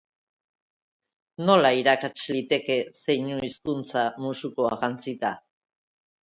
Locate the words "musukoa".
4.25-4.73